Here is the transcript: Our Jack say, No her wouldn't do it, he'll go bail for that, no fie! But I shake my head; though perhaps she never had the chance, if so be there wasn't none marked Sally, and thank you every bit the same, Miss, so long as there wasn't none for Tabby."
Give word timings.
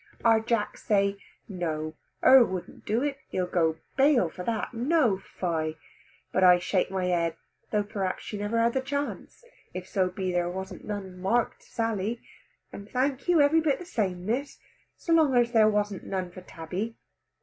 Our 0.25 0.39
Jack 0.39 0.77
say, 0.79 1.17
No 1.47 1.93
her 2.23 2.43
wouldn't 2.43 2.85
do 2.87 3.03
it, 3.03 3.19
he'll 3.29 3.45
go 3.45 3.77
bail 3.97 4.29
for 4.31 4.43
that, 4.43 4.73
no 4.73 5.19
fie! 5.19 5.75
But 6.31 6.43
I 6.43 6.57
shake 6.57 6.89
my 6.89 7.05
head; 7.05 7.35
though 7.69 7.83
perhaps 7.83 8.23
she 8.23 8.35
never 8.35 8.57
had 8.59 8.73
the 8.73 8.81
chance, 8.81 9.43
if 9.75 9.87
so 9.87 10.09
be 10.09 10.31
there 10.31 10.49
wasn't 10.49 10.85
none 10.85 11.19
marked 11.19 11.61
Sally, 11.61 12.19
and 12.73 12.89
thank 12.89 13.27
you 13.27 13.41
every 13.41 13.61
bit 13.61 13.77
the 13.77 13.85
same, 13.85 14.25
Miss, 14.25 14.57
so 14.97 15.13
long 15.13 15.35
as 15.37 15.51
there 15.51 15.69
wasn't 15.69 16.03
none 16.03 16.31
for 16.31 16.41
Tabby." 16.41 16.97